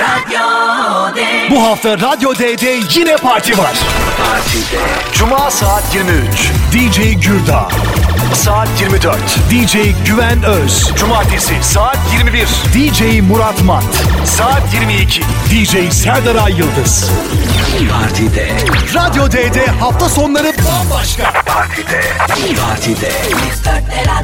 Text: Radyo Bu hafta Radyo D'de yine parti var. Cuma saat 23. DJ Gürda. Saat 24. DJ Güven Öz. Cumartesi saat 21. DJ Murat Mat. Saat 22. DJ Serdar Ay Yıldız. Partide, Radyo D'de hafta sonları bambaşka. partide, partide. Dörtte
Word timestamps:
Radyo 0.00 0.40
Bu 1.50 1.62
hafta 1.62 1.98
Radyo 2.00 2.34
D'de 2.34 2.80
yine 2.94 3.16
parti 3.16 3.58
var. 3.58 3.72
Cuma 5.14 5.50
saat 5.50 5.94
23. 5.94 6.52
DJ 6.72 7.26
Gürda. 7.26 7.68
Saat 8.34 8.68
24. 8.80 9.16
DJ 9.50 9.76
Güven 10.06 10.42
Öz. 10.42 10.92
Cumartesi 10.96 11.54
saat 11.62 11.98
21. 12.12 12.46
DJ 12.74 13.20
Murat 13.20 13.62
Mat. 13.62 13.84
Saat 14.24 14.62
22. 14.74 15.20
DJ 15.50 15.92
Serdar 15.92 16.44
Ay 16.44 16.52
Yıldız. 16.52 17.10
Partide, 17.92 18.48
Radyo 18.94 19.30
D'de 19.30 19.66
hafta 19.66 20.08
sonları 20.08 20.46
bambaşka. 20.46 21.32
partide, 21.46 22.00
partide. 22.66 23.12
Dörtte 23.94 24.23